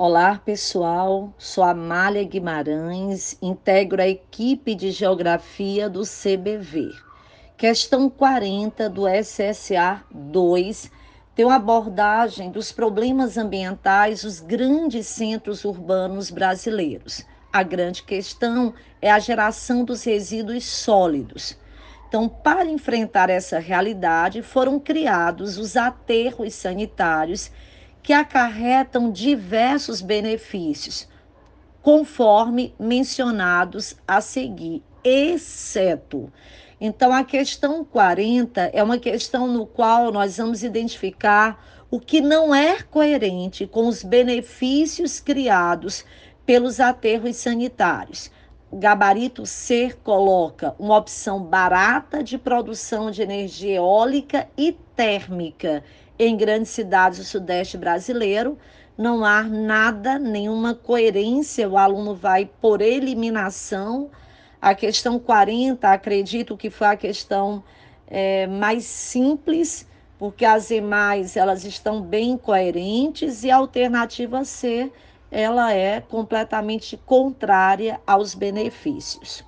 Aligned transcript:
Olá, 0.00 0.40
pessoal. 0.44 1.34
Sou 1.36 1.64
Amália 1.64 2.22
Guimarães, 2.22 3.36
integro 3.42 4.00
a 4.00 4.06
equipe 4.06 4.72
de 4.76 4.92
Geografia 4.92 5.90
do 5.90 6.02
CBV. 6.02 6.92
Questão 7.56 8.08
40 8.08 8.88
do 8.88 9.08
SSA 9.08 10.04
2 10.08 10.88
tem 11.34 11.44
uma 11.44 11.56
abordagem 11.56 12.52
dos 12.52 12.70
problemas 12.70 13.36
ambientais 13.36 14.22
dos 14.22 14.38
grandes 14.38 15.08
centros 15.08 15.64
urbanos 15.64 16.30
brasileiros. 16.30 17.26
A 17.52 17.64
grande 17.64 18.04
questão 18.04 18.72
é 19.02 19.10
a 19.10 19.18
geração 19.18 19.82
dos 19.82 20.04
resíduos 20.04 20.64
sólidos. 20.64 21.58
Então, 22.06 22.28
para 22.28 22.70
enfrentar 22.70 23.30
essa 23.30 23.58
realidade, 23.58 24.42
foram 24.42 24.78
criados 24.78 25.58
os 25.58 25.76
aterros 25.76 26.54
sanitários 26.54 27.50
que 28.02 28.12
acarretam 28.12 29.10
diversos 29.10 30.00
benefícios, 30.00 31.08
conforme 31.82 32.74
mencionados 32.78 33.96
a 34.06 34.20
seguir, 34.20 34.82
exceto. 35.02 36.32
Então, 36.80 37.12
a 37.12 37.24
questão 37.24 37.84
40 37.84 38.70
é 38.72 38.82
uma 38.82 38.98
questão 38.98 39.48
no 39.48 39.66
qual 39.66 40.12
nós 40.12 40.36
vamos 40.36 40.62
identificar 40.62 41.64
o 41.90 41.98
que 41.98 42.20
não 42.20 42.54
é 42.54 42.82
coerente 42.82 43.66
com 43.66 43.88
os 43.88 44.04
benefícios 44.04 45.18
criados 45.18 46.04
pelos 46.44 46.78
aterros 46.80 47.36
sanitários. 47.36 48.30
O 48.70 48.76
gabarito 48.76 49.46
C 49.46 49.96
coloca 50.04 50.74
uma 50.78 50.98
opção 50.98 51.42
barata 51.42 52.22
de 52.22 52.36
produção 52.36 53.10
de 53.10 53.22
energia 53.22 53.76
eólica 53.76 54.46
e 54.56 54.72
térmica 54.94 55.82
em 56.18 56.36
grandes 56.36 56.70
cidades 56.72 57.18
do 57.18 57.24
Sudeste 57.24 57.76
brasileiro, 57.76 58.58
não 58.96 59.24
há 59.24 59.44
nada, 59.44 60.18
nenhuma 60.18 60.74
coerência, 60.74 61.68
o 61.68 61.78
aluno 61.78 62.14
vai 62.14 62.50
por 62.60 62.80
eliminação. 62.80 64.10
A 64.60 64.74
questão 64.74 65.18
40, 65.20 65.88
acredito 65.88 66.56
que 66.56 66.68
foi 66.68 66.88
a 66.88 66.96
questão 66.96 67.62
é, 68.08 68.46
mais 68.48 68.84
simples, 68.84 69.86
porque 70.18 70.44
as 70.44 70.68
demais 70.68 71.36
elas 71.36 71.64
estão 71.64 72.02
bem 72.02 72.36
coerentes 72.36 73.44
e 73.44 73.50
a 73.50 73.56
alternativa 73.56 74.44
C 74.44 74.90
ela 75.30 75.72
é 75.72 76.00
completamente 76.00 76.96
contrária 76.96 78.00
aos 78.06 78.34
benefícios. 78.34 79.44